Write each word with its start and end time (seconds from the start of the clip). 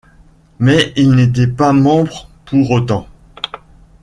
Mais 0.57 0.93
il 0.95 1.11
n'était 1.11 1.45
pas 1.45 1.73
membre 1.73 2.27
pour 2.45 2.71
autant. 2.71 3.07